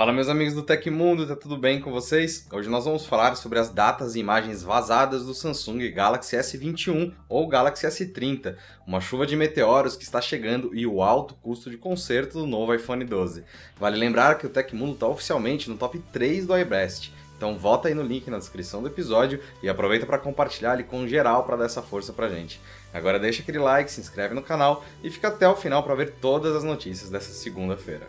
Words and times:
Fala 0.00 0.14
meus 0.14 0.30
amigos 0.30 0.54
do 0.54 0.62
Tecmundo, 0.62 1.26
tá 1.26 1.36
tudo 1.36 1.58
bem 1.58 1.78
com 1.78 1.92
vocês? 1.92 2.46
Hoje 2.50 2.70
nós 2.70 2.86
vamos 2.86 3.04
falar 3.04 3.34
sobre 3.34 3.58
as 3.58 3.68
datas 3.68 4.14
e 4.14 4.20
imagens 4.20 4.62
vazadas 4.62 5.26
do 5.26 5.34
Samsung 5.34 5.90
Galaxy 5.90 6.38
S21 6.38 7.12
ou 7.28 7.46
Galaxy 7.46 7.86
S30, 7.86 8.56
uma 8.86 9.02
chuva 9.02 9.26
de 9.26 9.36
meteoros 9.36 9.96
que 9.96 10.04
está 10.04 10.18
chegando 10.18 10.74
e 10.74 10.86
o 10.86 11.02
alto 11.02 11.34
custo 11.34 11.68
de 11.68 11.76
conserto 11.76 12.38
do 12.38 12.46
novo 12.46 12.72
iPhone 12.72 13.04
12. 13.04 13.44
Vale 13.78 13.98
lembrar 13.98 14.38
que 14.38 14.46
o 14.46 14.48
Tecmundo 14.48 14.94
está 14.94 15.06
oficialmente 15.06 15.68
no 15.68 15.76
top 15.76 15.98
3 16.10 16.46
do 16.46 16.56
iBest, 16.56 17.12
então 17.36 17.58
volta 17.58 17.88
aí 17.88 17.94
no 17.94 18.02
link 18.02 18.30
na 18.30 18.38
descrição 18.38 18.80
do 18.80 18.88
episódio 18.88 19.38
e 19.62 19.68
aproveita 19.68 20.06
para 20.06 20.18
compartilhar 20.18 20.72
ele 20.72 20.84
com 20.84 21.06
geral 21.06 21.44
para 21.44 21.56
dar 21.56 21.66
essa 21.66 21.82
força 21.82 22.10
pra 22.10 22.30
gente. 22.30 22.58
Agora 22.90 23.18
deixa 23.18 23.42
aquele 23.42 23.58
like, 23.58 23.92
se 23.92 24.00
inscreve 24.00 24.34
no 24.34 24.42
canal 24.42 24.82
e 25.04 25.10
fica 25.10 25.28
até 25.28 25.46
o 25.46 25.56
final 25.56 25.82
para 25.82 25.94
ver 25.94 26.14
todas 26.22 26.56
as 26.56 26.64
notícias 26.64 27.10
dessa 27.10 27.32
segunda-feira. 27.34 28.08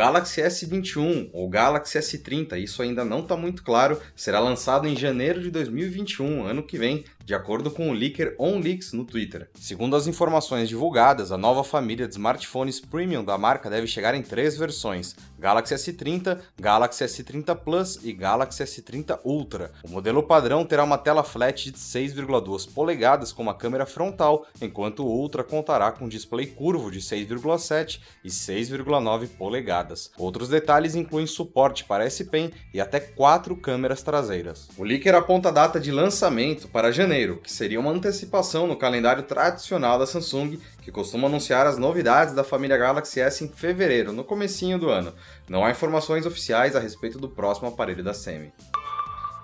Galaxy 0.00 0.40
S21 0.40 1.28
ou 1.30 1.46
Galaxy 1.46 1.98
S30, 1.98 2.58
isso 2.58 2.80
ainda 2.80 3.04
não 3.04 3.20
está 3.20 3.36
muito 3.36 3.62
claro, 3.62 4.00
será 4.16 4.40
lançado 4.40 4.88
em 4.88 4.96
janeiro 4.96 5.42
de 5.42 5.50
2021, 5.50 6.46
ano 6.46 6.62
que 6.62 6.78
vem, 6.78 7.04
de 7.30 7.34
acordo 7.36 7.70
com 7.70 7.88
o 7.88 7.92
leaker 7.92 8.34
OnLeaks 8.40 8.92
no 8.92 9.04
Twitter. 9.04 9.48
Segundo 9.54 9.94
as 9.94 10.08
informações 10.08 10.68
divulgadas, 10.68 11.30
a 11.30 11.38
nova 11.38 11.62
família 11.62 12.08
de 12.08 12.14
smartphones 12.14 12.80
premium 12.80 13.22
da 13.22 13.38
marca 13.38 13.70
deve 13.70 13.86
chegar 13.86 14.16
em 14.16 14.22
três 14.22 14.58
versões: 14.58 15.14
Galaxy 15.38 15.76
S30, 15.76 16.40
Galaxy 16.60 17.04
S30 17.04 17.54
Plus 17.54 18.00
e 18.02 18.12
Galaxy 18.12 18.64
S30 18.64 19.20
Ultra. 19.24 19.70
O 19.84 19.88
modelo 19.88 20.24
padrão 20.24 20.64
terá 20.64 20.82
uma 20.82 20.98
tela 20.98 21.22
flat 21.22 21.70
de 21.70 21.78
6,2 21.78 22.68
polegadas 22.68 23.32
com 23.32 23.44
uma 23.44 23.54
câmera 23.54 23.86
frontal, 23.86 24.44
enquanto 24.60 25.04
o 25.04 25.08
Ultra 25.08 25.44
contará 25.44 25.92
com 25.92 26.08
display 26.08 26.46
curvo 26.46 26.90
de 26.90 26.98
6,7 26.98 28.00
e 28.24 28.28
6,9 28.28 29.28
polegadas. 29.38 30.10
Outros 30.18 30.48
detalhes 30.48 30.96
incluem 30.96 31.28
suporte 31.28 31.84
para 31.84 32.04
S 32.04 32.24
Pen 32.24 32.50
e 32.74 32.80
até 32.80 32.98
quatro 32.98 33.54
câmeras 33.54 34.02
traseiras. 34.02 34.68
O 34.76 34.82
leaker 34.82 35.14
aponta 35.14 35.50
a 35.50 35.52
data 35.52 35.78
de 35.78 35.92
lançamento 35.92 36.66
para 36.66 36.90
janeiro 36.90 37.19
janeiro, 37.20 37.36
que 37.42 37.52
seria 37.52 37.78
uma 37.78 37.90
antecipação 37.90 38.66
no 38.66 38.76
calendário 38.76 39.22
tradicional 39.22 39.98
da 39.98 40.06
Samsung, 40.06 40.58
que 40.82 40.90
costuma 40.90 41.28
anunciar 41.28 41.66
as 41.66 41.76
novidades 41.76 42.34
da 42.34 42.42
família 42.42 42.78
Galaxy 42.78 43.20
S 43.20 43.44
em 43.44 43.48
fevereiro, 43.48 44.12
no 44.12 44.24
comecinho 44.24 44.78
do 44.78 44.88
ano. 44.88 45.12
Não 45.48 45.64
há 45.64 45.70
informações 45.70 46.24
oficiais 46.24 46.74
a 46.74 46.80
respeito 46.80 47.18
do 47.18 47.28
próximo 47.28 47.68
aparelho 47.68 48.02
da 48.02 48.14
Semi. 48.14 48.52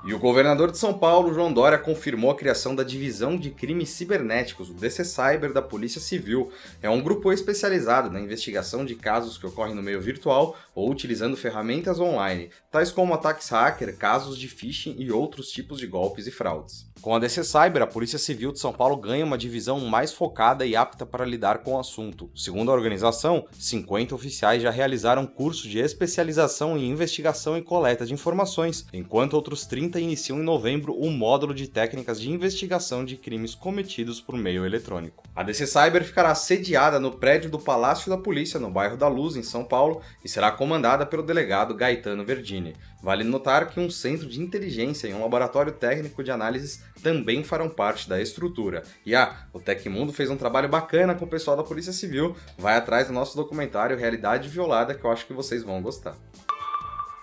E 0.06 0.14
o 0.14 0.20
governador 0.20 0.70
de 0.70 0.78
São 0.78 0.96
Paulo, 0.96 1.34
João 1.34 1.52
Dória, 1.52 1.78
confirmou 1.78 2.30
a 2.30 2.36
criação 2.36 2.76
da 2.76 2.84
Divisão 2.84 3.36
de 3.36 3.50
Crimes 3.50 3.88
Cibernéticos, 3.90 4.70
o 4.70 4.74
DC 4.74 5.04
Cyber 5.04 5.52
da 5.52 5.60
Polícia 5.60 6.00
Civil. 6.00 6.52
É 6.80 6.88
um 6.88 7.02
grupo 7.02 7.32
especializado 7.32 8.08
na 8.08 8.20
investigação 8.20 8.84
de 8.84 8.94
casos 8.94 9.36
que 9.36 9.46
ocorrem 9.46 9.74
no 9.74 9.82
meio 9.82 10.00
virtual 10.00 10.56
ou 10.76 10.88
utilizando 10.88 11.36
ferramentas 11.36 11.98
online, 11.98 12.50
tais 12.70 12.92
como 12.92 13.14
ataques 13.14 13.48
hacker, 13.48 13.96
casos 13.96 14.38
de 14.38 14.46
phishing 14.46 14.94
e 14.96 15.10
outros 15.10 15.50
tipos 15.50 15.78
de 15.80 15.88
golpes 15.88 16.28
e 16.28 16.30
fraudes. 16.30 16.86
Com 17.00 17.14
a 17.14 17.18
DC 17.20 17.44
Cyber, 17.44 17.82
a 17.82 17.86
Polícia 17.86 18.18
Civil 18.18 18.50
de 18.50 18.58
São 18.58 18.72
Paulo 18.72 18.96
ganha 18.96 19.24
uma 19.24 19.38
divisão 19.38 19.78
mais 19.80 20.12
focada 20.12 20.66
e 20.66 20.74
apta 20.74 21.06
para 21.06 21.24
lidar 21.24 21.58
com 21.58 21.74
o 21.74 21.78
assunto. 21.78 22.28
Segundo 22.34 22.70
a 22.70 22.74
organização, 22.74 23.46
50 23.52 24.14
oficiais 24.14 24.60
já 24.60 24.70
realizaram 24.70 25.24
curso 25.24 25.68
de 25.68 25.78
especialização 25.78 26.76
em 26.76 26.90
investigação 26.90 27.56
e 27.56 27.62
coleta 27.62 28.04
de 28.04 28.12
informações, 28.12 28.86
enquanto 28.92 29.34
outros 29.34 29.66
30 29.66 30.00
iniciam 30.00 30.40
em 30.40 30.42
novembro 30.42 30.94
o 30.94 31.10
módulo 31.10 31.54
de 31.54 31.68
técnicas 31.68 32.20
de 32.20 32.30
investigação 32.30 33.04
de 33.04 33.16
crimes 33.16 33.54
cometidos 33.54 34.20
por 34.20 34.36
meio 34.36 34.66
eletrônico. 34.66 35.22
A 35.36 35.44
DC 35.44 35.66
Cyber 35.66 36.02
ficará 36.02 36.34
sediada 36.34 36.98
no 36.98 37.12
prédio 37.12 37.50
do 37.50 37.58
Palácio 37.58 38.10
da 38.10 38.18
Polícia, 38.18 38.58
no 38.58 38.70
bairro 38.70 38.96
da 38.96 39.06
Luz, 39.06 39.36
em 39.36 39.42
São 39.42 39.64
Paulo, 39.64 40.00
e 40.24 40.28
será 40.28 40.50
comandada 40.50 41.06
pelo 41.06 41.22
delegado 41.22 41.74
Gaetano 41.74 42.24
Verdini. 42.24 42.74
Vale 43.02 43.22
notar 43.22 43.68
que 43.68 43.78
um 43.78 43.88
centro 43.88 44.26
de 44.26 44.40
inteligência 44.40 45.06
e 45.06 45.14
um 45.14 45.20
laboratório 45.20 45.70
técnico 45.70 46.24
de 46.24 46.30
análises 46.30 46.82
também 47.02 47.44
farão 47.44 47.68
parte 47.68 48.08
da 48.08 48.20
estrutura. 48.20 48.82
E 49.04 49.14
ah, 49.14 49.46
o 49.52 49.60
Tecmundo 49.60 50.12
fez 50.12 50.30
um 50.30 50.36
trabalho 50.36 50.68
bacana 50.68 51.14
com 51.14 51.24
o 51.24 51.28
pessoal 51.28 51.56
da 51.56 51.62
Polícia 51.62 51.92
Civil. 51.92 52.36
Vai 52.58 52.76
atrás 52.76 53.08
do 53.08 53.12
nosso 53.12 53.36
documentário 53.36 53.96
Realidade 53.96 54.48
Violada, 54.48 54.94
que 54.94 55.04
eu 55.04 55.10
acho 55.10 55.26
que 55.26 55.32
vocês 55.32 55.62
vão 55.62 55.82
gostar. 55.82 56.16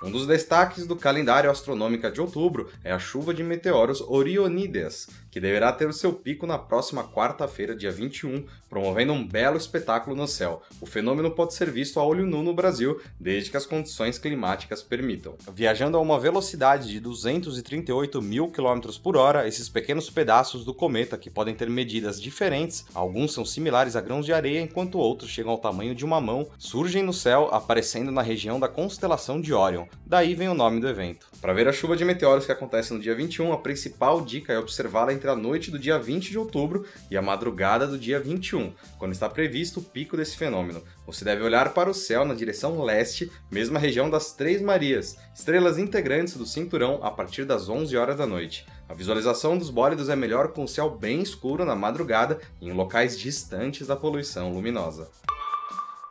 Um 0.04 0.12
dos 0.12 0.28
destaques 0.28 0.86
do 0.86 0.98
calendário 0.98 1.50
astronômico 1.50 2.12
de 2.12 2.20
outubro 2.20 2.70
é 2.84 2.92
a 2.92 3.00
chuva 3.00 3.34
de 3.34 3.42
meteoros 3.42 4.02
Orionídeas, 4.02 5.08
que 5.34 5.40
deverá 5.40 5.74
ter 5.74 5.88
o 5.88 5.94
seu 5.94 6.14
pico 6.14 6.46
na 6.46 6.60
próxima 6.60 7.04
quarta-feira, 7.04 7.76
dia 7.76 7.92
21, 7.92 8.46
promovendo 8.70 9.14
um 9.14 9.28
belo 9.28 9.58
espetáculo 9.58 10.16
no 10.16 10.28
céu. 10.28 10.62
O 10.80 10.86
fenômeno 10.86 11.32
pode 11.32 11.56
ser 11.56 11.72
visto 11.72 12.00
a 12.00 12.06
olho 12.06 12.28
nu 12.28 12.44
no 12.44 12.54
Brasil, 12.54 13.02
desde 13.20 13.50
que 13.50 13.58
as 13.58 13.66
condições 13.66 14.20
climáticas 14.20 14.84
permitam. 14.84 15.36
Viajando 15.52 15.98
a 15.98 16.00
uma 16.00 16.20
velocidade 16.20 16.88
de 16.88 17.00
238 17.00 18.22
mil 18.22 18.50
km 18.50 18.80
por 19.02 19.18
hora, 19.18 19.48
esses 19.48 19.68
pequenos 19.68 20.08
pedaços 20.08 20.64
do 20.64 20.72
cometa, 20.72 21.18
que 21.18 21.32
podem 21.32 21.56
ter 21.56 21.68
medidas 21.68 22.22
diferentes, 22.22 22.86
alguns 22.94 23.34
são 23.34 23.44
similares 23.44 23.96
a 23.96 24.02
grãos 24.02 24.28
de 24.28 24.34
areia, 24.34 24.62
enquanto 24.62 25.00
outros 25.00 25.32
chegam 25.32 25.52
ao 25.52 25.58
tamanho 25.58 25.96
de 25.96 26.06
uma 26.06 26.22
mão, 26.22 26.48
surgem 26.60 27.02
no 27.02 27.12
céu, 27.12 27.50
aparecendo 27.52 28.12
na 28.12 28.22
região 28.22 28.60
da 28.60 28.68
constelação 28.68 29.42
de 29.42 29.52
Orion. 29.52 29.88
Daí 30.06 30.36
vem 30.36 30.50
o 30.50 30.54
nome 30.54 30.80
do 30.80 30.88
evento. 30.88 31.26
Para 31.42 31.54
ver 31.54 31.68
a 31.68 31.74
chuva 31.74 31.98
de 31.98 32.06
meteoros 32.06 32.46
que 32.46 32.52
acontece 32.52 32.94
no 32.94 33.00
dia 33.00 33.16
21, 33.16 33.52
a 33.52 33.58
principal 33.58 34.22
dica 34.22 34.54
é 34.54 34.60
observá-la 34.60 35.12
entre 35.24 35.32
a 35.32 35.36
noite 35.38 35.72
do 35.72 35.80
dia 35.80 35.98
20 35.98 36.32
de 36.32 36.38
outubro 36.38 36.86
e 37.10 37.16
a 37.16 37.22
madrugada 37.22 37.88
do 37.88 37.98
dia 37.98 38.20
21, 38.20 38.74
quando 39.00 39.14
está 39.14 39.30
previsto 39.30 39.80
o 39.80 39.84
pico 39.84 40.18
desse 40.18 40.36
fenômeno. 40.36 40.84
Você 41.08 41.24
deve 41.24 41.42
olhar 41.42 41.74
para 41.74 41.90
o 41.90 41.94
céu 41.94 42.26
na 42.26 42.34
direção 42.34 42.84
leste, 42.84 43.32
mesma 43.50 43.80
região 43.80 44.10
das 44.10 44.34
Três 44.34 44.62
Marias, 44.62 45.18
estrelas 45.34 45.78
integrantes 45.78 46.36
do 46.36 46.46
cinturão 46.46 47.00
a 47.02 47.10
partir 47.10 47.46
das 47.46 47.70
11 47.70 47.96
horas 47.96 48.18
da 48.18 48.28
noite. 48.28 48.66
A 48.90 48.94
visualização 48.94 49.58
dos 49.58 49.70
bólidos 49.70 50.10
é 50.10 50.16
melhor 50.16 50.50
com 50.50 50.66
o 50.66 50.68
céu 50.68 50.90
bem 50.90 51.22
escuro 51.22 51.64
na 51.64 51.76
madrugada 51.76 52.40
e 52.60 52.68
em 52.68 52.74
locais 52.74 53.18
distantes 53.18 53.88
da 53.88 53.96
poluição 53.96 54.52
luminosa. 54.52 55.10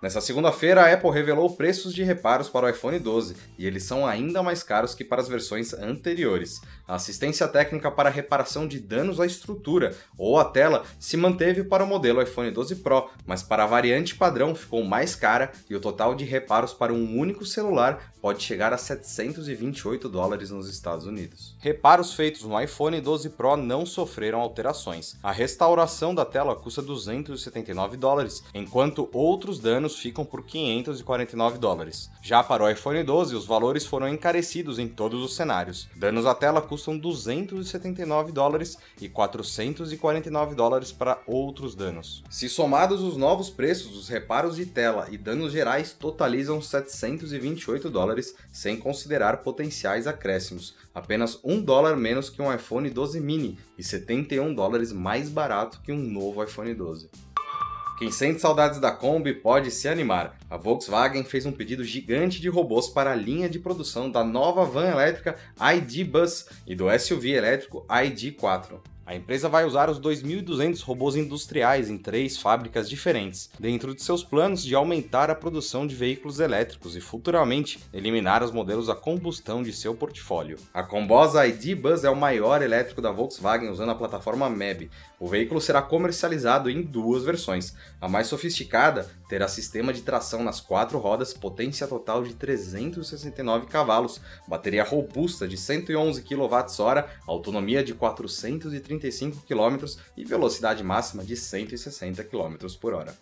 Nessa 0.03 0.21
segunda-feira, 0.21 0.83
a 0.83 0.93
Apple 0.93 1.13
revelou 1.13 1.49
preços 1.55 1.95
de 1.95 2.03
reparos 2.03 2.49
para 2.49 2.67
o 2.67 2.69
iPhone 2.69 2.99
12 2.99 3.37
e 3.57 3.65
eles 3.65 3.85
são 3.85 4.05
ainda 4.05 4.43
mais 4.43 4.61
caros 4.61 4.97
que 4.97 5.05
para 5.05 5.23
as 5.23 5.29
versões 5.29 5.73
anteriores. 5.73 6.61
A 6.89 6.97
assistência 6.97 7.47
técnica 7.47 7.89
para 7.89 8.11
reparação 8.11 8.67
de 8.67 8.81
danos 8.81 9.21
à 9.21 9.27
estrutura 9.27 9.95
ou 10.19 10.41
à 10.41 10.45
tela 10.45 10.83
se 10.99 11.17
manteve 11.17 11.62
para 11.62 11.85
o 11.85 11.87
modelo 11.87 12.21
iPhone 12.21 12.51
12 12.51 12.77
Pro, 12.77 13.11
mas 13.25 13.45
para 13.45 13.62
a 13.62 13.67
variante 13.69 14.17
padrão 14.17 14.57
ficou 14.57 14.83
mais 14.83 15.15
cara 15.15 15.53
e 15.71 15.77
o 15.77 15.81
total 15.81 16.17
de 16.17 16.25
reparos 16.25 16.75
para 16.75 16.93
um 16.93 17.17
único 17.17 17.47
celular 17.47 18.12
pode 18.21 18.43
chegar 18.43 18.73
a 18.73 18.79
728 18.79 20.09
dólares 20.09 20.51
nos 20.51 20.69
Estados 20.69 21.07
Unidos. 21.07 21.57
Reparos 21.61 22.12
feitos 22.12 22.43
no 22.43 22.61
iPhone 22.61 23.01
12 23.01 23.31
Pro 23.31 23.57
não 23.57 23.87
sofreram 23.87 24.41
alterações. 24.41 25.17
A 25.23 25.31
restauração 25.31 26.12
da 26.12 26.25
tela 26.25 26.57
custa 26.57 26.83
279 26.83 27.97
dólares, 27.97 28.43
enquanto 28.53 29.09
outros 29.12 29.61
danos 29.61 29.92
ficam 29.99 30.25
por 30.25 30.45
549 30.45 31.59
dólares. 31.59 32.11
Já 32.23 32.43
para 32.43 32.65
o 32.65 32.71
iPhone 32.71 33.03
12, 33.03 33.35
os 33.35 33.47
valores 33.47 33.85
foram 33.87 34.09
encarecidos 34.09 34.79
em 34.79 34.89
todos 34.89 35.23
os 35.23 35.35
cenários. 35.35 35.89
Danos 35.97 36.27
à 36.27 36.35
tela 36.35 36.61
custam 36.61 36.97
279 36.97 38.33
dólares 38.33 38.79
e 39.01 39.09
449 39.09 40.55
dólares 40.55 40.93
para 40.93 41.21
outros 41.27 41.75
danos. 41.75 42.23
Se 42.31 42.49
somados 42.49 43.01
os 43.01 43.17
novos 43.17 43.51
preços, 43.51 43.97
os 43.97 44.09
reparos 44.09 44.57
de 44.57 44.67
tela 44.67 45.09
e 45.11 45.19
danos 45.19 45.53
gerais 45.53 45.93
totalizam 45.93 46.61
728 46.61 47.91
dólares, 47.91 48.35
sem 48.53 48.77
considerar 48.77 49.39
potenciais 49.39 50.07
acréscimos, 50.07 50.75
apenas 50.95 51.39
1 51.43 51.63
dólar 51.63 51.97
menos 51.97 52.31
que 52.31 52.43
um 52.43 52.53
iPhone 52.53 52.89
12 52.89 53.21
mini 53.21 53.59
e 53.77 53.83
71 53.83 54.55
dólares 54.55 54.93
mais 54.93 55.29
barato 55.29 55.81
que 55.83 55.93
um 55.93 55.99
novo 55.99 56.43
iPhone 56.43 56.75
12. 56.75 57.31
Quem 58.02 58.10
sente 58.10 58.40
saudades 58.40 58.81
da 58.81 58.90
Kombi 58.90 59.32
pode 59.32 59.70
se 59.70 59.87
animar. 59.87 60.37
A 60.50 60.56
Volkswagen 60.56 61.22
fez 61.22 61.46
um 61.46 61.52
pedido 61.52 61.84
gigante 61.84 62.40
de 62.40 62.49
robôs 62.49 62.88
para 62.88 63.12
a 63.12 63.14
linha 63.14 63.49
de 63.49 63.60
produção 63.60 64.10
da 64.10 64.25
nova 64.25 64.64
van 64.64 64.90
elétrica 64.90 65.37
ID 65.76 66.04
Bus 66.04 66.46
e 66.66 66.75
do 66.75 66.87
SUV 66.99 67.31
elétrico 67.31 67.87
ID4. 67.88 68.81
A 69.04 69.16
empresa 69.16 69.49
vai 69.49 69.64
usar 69.64 69.90
os 69.90 70.00
2.200 70.00 70.81
robôs 70.82 71.16
industriais 71.16 71.90
em 71.90 71.99
três 71.99 72.38
fábricas 72.38 72.88
diferentes, 72.88 73.50
dentro 73.58 73.94
de 73.94 74.02
seus 74.02 74.22
planos 74.22 74.62
de 74.64 74.76
aumentar 74.76 75.28
a 75.28 75.34
produção 75.34 75.87
de 75.87 75.94
veículos 75.94 76.38
elétricos 76.38 76.96
e 76.96 77.00
futuramente 77.00 77.81
eliminar 77.93 78.44
os 78.44 78.52
modelos 78.52 78.88
a 78.88 78.94
combustão 78.94 79.62
de 79.62 79.72
seu 79.72 79.93
portfólio. 79.94 80.56
A 80.72 80.84
Combosa 80.84 81.44
ID 81.46 81.75
Bus 81.75 82.04
é 82.04 82.10
o 82.10 82.16
maior 82.16 82.62
elétrico 82.62 83.02
da 83.02 83.10
Volkswagen 83.10 83.70
usando 83.70 83.90
a 83.90 83.94
plataforma 83.96 84.49
MEB. 84.49 84.88
O 85.23 85.29
veículo 85.29 85.61
será 85.61 85.81
comercializado 85.81 86.69
em 86.69 86.83
duas 86.83 87.23
versões. 87.23 87.73
A 88.01 88.09
mais 88.09 88.27
sofisticada 88.27 89.09
terá 89.29 89.47
sistema 89.47 89.93
de 89.93 90.03
tração 90.03 90.43
nas 90.43 90.61
quatro 90.61 90.99
rodas, 90.99 91.33
potência 91.33 91.87
total 91.87 92.25
de 92.25 92.35
369 92.35 93.67
cavalos, 93.67 94.21
bateria 94.49 94.83
robusta 94.83 95.47
de 95.47 95.57
111 95.57 96.23
kWh, 96.23 97.05
autonomia 97.29 97.85
de 97.85 97.95
430 97.95 98.83
135 99.03 99.47
km 99.47 99.87
e 100.17 100.25
velocidade 100.25 100.83
máxima 100.83 101.23
de 101.23 101.37
160 101.37 102.25
km 102.25 102.57
por 102.81 102.93
hora. 102.93 103.15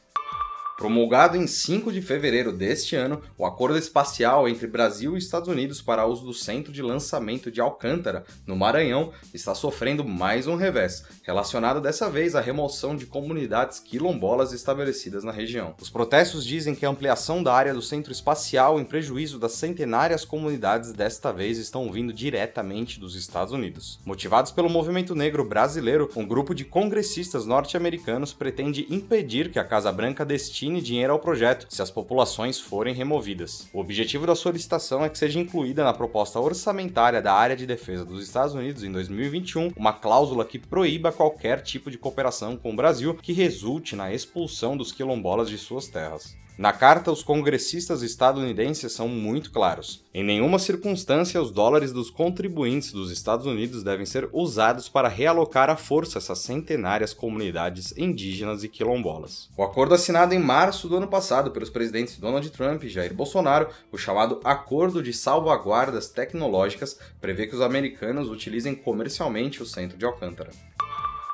Promulgado 0.81 1.37
em 1.37 1.47
5 1.47 1.93
de 1.93 2.01
fevereiro 2.01 2.55
deste 2.55 2.97
ano, 2.97 3.21
o 3.37 3.45
acordo 3.45 3.77
espacial 3.77 4.49
entre 4.49 4.67
Brasil 4.67 5.15
e 5.15 5.19
Estados 5.19 5.47
Unidos 5.47 5.83
para 5.83 6.07
uso 6.07 6.25
do 6.25 6.33
centro 6.33 6.73
de 6.73 6.81
lançamento 6.81 7.51
de 7.51 7.61
Alcântara, 7.61 8.25
no 8.47 8.57
Maranhão, 8.57 9.13
está 9.35 9.55
sofrendo 9.55 10.03
mais 10.03 10.47
um 10.47 10.57
revés, 10.57 11.05
relacionado 11.23 11.83
dessa 11.83 12.09
vez 12.09 12.35
à 12.35 12.41
remoção 12.41 12.97
de 12.97 13.05
comunidades 13.05 13.79
quilombolas 13.79 14.55
estabelecidas 14.55 15.23
na 15.23 15.33
região. 15.33 15.75
Os 15.79 15.91
protestos 15.91 16.47
dizem 16.47 16.75
que 16.75 16.87
a 16.87 16.89
ampliação 16.89 17.43
da 17.43 17.53
área 17.53 17.75
do 17.75 17.83
centro 17.83 18.11
espacial 18.11 18.81
em 18.81 18.85
prejuízo 18.87 19.39
das 19.39 19.53
centenárias 19.53 20.25
comunidades 20.25 20.95
desta 20.95 21.31
vez 21.31 21.59
estão 21.59 21.93
vindo 21.93 22.11
diretamente 22.11 22.99
dos 22.99 23.15
Estados 23.15 23.53
Unidos. 23.53 24.01
Motivados 24.03 24.51
pelo 24.51 24.71
movimento 24.71 25.15
negro 25.15 25.45
brasileiro, 25.45 26.11
um 26.17 26.27
grupo 26.27 26.55
de 26.55 26.65
congressistas 26.65 27.45
norte-americanos 27.45 28.33
pretende 28.33 28.87
impedir 28.89 29.51
que 29.51 29.59
a 29.59 29.65
Casa 29.65 29.93
Branca 29.93 30.25
destine 30.25 30.70
destine 30.71 30.81
dinheiro 30.81 31.13
ao 31.13 31.19
projeto 31.19 31.67
se 31.69 31.83
as 31.83 31.91
populações 31.91 32.61
forem 32.61 32.95
removidas. 32.95 33.69
O 33.73 33.81
objetivo 33.81 34.27
da 34.27 34.35
solicitação 34.35 35.05
é 35.05 35.09
que 35.09 35.19
seja 35.19 35.41
incluída 35.41 35.83
na 35.83 35.93
proposta 35.93 36.39
orçamentária 36.39 37.21
da 37.21 37.33
área 37.33 37.57
de 37.57 37.67
defesa 37.67 38.05
dos 38.05 38.23
Estados 38.23 38.55
Unidos 38.55 38.85
em 38.85 38.93
2021 38.93 39.73
uma 39.77 39.93
cláusula 39.93 40.45
que 40.45 40.59
proíba 40.59 41.13
qualquer 41.13 41.63
tipo 41.63 41.91
de 41.91 41.99
cooperação 41.99 42.57
com 42.57 42.73
o 42.73 42.77
Brasil 42.77 43.15
que 43.15 43.33
resulte 43.33 43.97
na 43.97 44.13
expulsão 44.13 44.77
dos 44.77 44.93
quilombolas 44.93 45.49
de 45.49 45.59
suas 45.59 45.89
terras. 45.89 46.40
Na 46.59 46.73
carta, 46.73 47.11
os 47.11 47.23
congressistas 47.23 48.03
estadunidenses 48.03 48.93
são 48.93 49.09
muito 49.09 49.51
claros. 49.51 50.05
Em 50.13 50.23
nenhuma 50.23 50.59
circunstância 50.59 51.41
os 51.41 51.51
dólares 51.51 51.93
dos 51.93 52.11
contribuintes 52.11 52.93
dos 52.93 53.11
Estados 53.11 53.47
Unidos 53.47 53.83
devem 53.83 54.05
ser 54.05 54.29
usados 54.33 54.89
para 54.89 55.09
realocar 55.09 55.71
à 55.71 55.77
força 55.77 56.19
essas 56.19 56.41
centenárias 56.41 57.15
comunidades 57.15 57.97
indígenas 57.97 58.63
e 58.63 58.69
quilombolas. 58.69 59.49
O 59.57 59.63
acordo 59.63 59.95
assinado 59.95 60.35
em 60.35 60.39
março 60.39 60.89
do 60.89 60.97
ano 60.97 61.09
passado 61.09 61.51
pelos 61.51 61.71
presidentes 61.71 62.19
Donald 62.19 62.51
Trump 62.51 62.83
e 62.85 62.89
Jair 62.89 63.15
Bolsonaro, 63.15 63.69
o 63.91 63.97
chamado 63.97 64.41
Acordo 64.45 65.03
de 65.03 65.13
Salvaguardas 65.13 66.09
Tecnológicas, 66.09 66.99
prevê 67.21 67.47
que 67.47 67.55
os 67.55 67.63
americanos 67.63 68.29
utilizem 68.29 68.75
comercialmente 68.75 69.63
o 69.63 69.67
centro 69.67 69.97
de 69.97 70.05
Alcântara. 70.05 70.51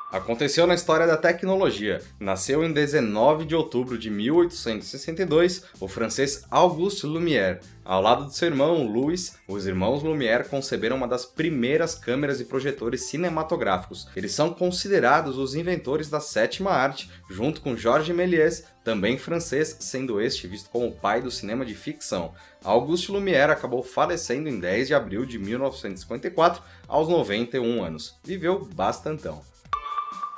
Aconteceu 0.09 0.65
na 0.65 0.73
história 0.73 1.05
da 1.05 1.17
tecnologia. 1.17 2.01
Nasceu 2.17 2.63
em 2.63 2.71
19 2.71 3.43
de 3.43 3.53
outubro 3.53 3.97
de 3.97 4.09
1862 4.09 5.65
o 5.81 5.87
francês 5.89 6.45
Auguste 6.49 7.05
Lumière. 7.05 7.59
Ao 7.83 8.01
lado 8.01 8.27
de 8.27 8.35
seu 8.35 8.47
irmão 8.47 8.87
Louis, 8.87 9.37
os 9.49 9.67
irmãos 9.67 10.03
Lumière 10.03 10.47
conceberam 10.47 10.95
uma 10.95 11.09
das 11.09 11.25
primeiras 11.25 11.93
câmeras 11.93 12.39
e 12.39 12.45
projetores 12.45 13.03
cinematográficos. 13.09 14.07
Eles 14.15 14.31
são 14.31 14.53
considerados 14.53 15.37
os 15.37 15.55
inventores 15.55 16.09
da 16.09 16.21
sétima 16.21 16.71
arte, 16.71 17.11
junto 17.29 17.59
com 17.59 17.75
Georges 17.75 18.15
Méliès, 18.15 18.63
também 18.85 19.17
francês, 19.17 19.75
sendo 19.81 20.21
este 20.21 20.47
visto 20.47 20.69
como 20.69 20.87
o 20.87 20.95
pai 20.95 21.21
do 21.21 21.29
cinema 21.29 21.65
de 21.65 21.75
ficção. 21.75 22.33
Auguste 22.63 23.11
Lumière 23.11 23.51
acabou 23.51 23.83
falecendo 23.83 24.47
em 24.47 24.57
10 24.57 24.87
de 24.87 24.93
abril 24.93 25.25
de 25.25 25.37
1954, 25.37 26.63
aos 26.87 27.09
91 27.09 27.83
anos. 27.83 28.17
Viveu 28.23 28.63
bastantão. 28.73 29.41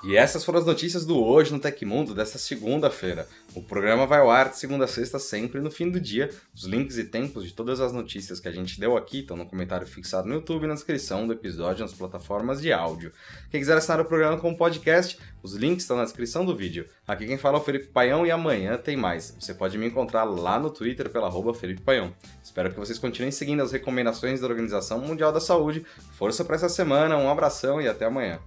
E 0.01 0.15
essas 0.15 0.45
foram 0.45 0.59
as 0.59 0.65
notícias 0.65 1.05
do 1.05 1.21
Hoje 1.21 1.51
no 1.51 1.59
Tecmundo 1.59 2.15
desta 2.15 2.37
segunda-feira. 2.37 3.27
O 3.53 3.61
programa 3.61 4.07
vai 4.07 4.19
ao 4.19 4.31
ar 4.31 4.49
de 4.49 4.57
segunda 4.57 4.85
a 4.85 4.87
sexta, 4.87 5.19
sempre 5.19 5.59
no 5.59 5.69
fim 5.69 5.89
do 5.89 5.99
dia. 5.99 6.29
Os 6.55 6.63
links 6.63 6.97
e 6.97 7.03
tempos 7.03 7.43
de 7.43 7.51
todas 7.51 7.81
as 7.81 7.91
notícias 7.91 8.39
que 8.39 8.47
a 8.47 8.51
gente 8.51 8.79
deu 8.79 8.95
aqui 8.95 9.19
estão 9.19 9.35
no 9.35 9.45
comentário 9.45 9.85
fixado 9.85 10.29
no 10.29 10.35
YouTube 10.35 10.63
e 10.63 10.67
na 10.67 10.73
descrição 10.73 11.27
do 11.27 11.33
episódio 11.33 11.81
nas 11.81 11.93
plataformas 11.93 12.61
de 12.61 12.71
áudio. 12.71 13.11
Quem 13.51 13.59
quiser 13.59 13.75
assinar 13.75 13.99
o 13.99 14.05
programa 14.05 14.37
como 14.37 14.57
podcast, 14.57 15.19
os 15.43 15.55
links 15.55 15.83
estão 15.83 15.97
na 15.97 16.05
descrição 16.05 16.45
do 16.45 16.55
vídeo. 16.55 16.85
Aqui 17.05 17.25
quem 17.27 17.37
fala 17.37 17.57
é 17.57 17.61
o 17.61 17.63
Felipe 17.63 17.87
Paião 17.87 18.25
e 18.25 18.31
amanhã 18.31 18.77
tem 18.77 18.95
mais. 18.95 19.35
Você 19.37 19.53
pode 19.53 19.77
me 19.77 19.85
encontrar 19.85 20.23
lá 20.23 20.57
no 20.57 20.69
Twitter 20.69 21.09
pela 21.09 21.27
arroba 21.27 21.53
Felipe 21.53 21.81
Paião. 21.81 22.15
Espero 22.41 22.71
que 22.71 22.79
vocês 22.79 22.97
continuem 22.97 23.31
seguindo 23.31 23.61
as 23.61 23.73
recomendações 23.73 24.39
da 24.39 24.47
Organização 24.47 24.99
Mundial 24.99 25.33
da 25.33 25.41
Saúde. 25.41 25.85
Força 26.13 26.45
para 26.45 26.55
essa 26.55 26.69
semana, 26.69 27.17
um 27.17 27.29
abração 27.29 27.81
e 27.81 27.87
até 27.89 28.05
amanhã. 28.05 28.39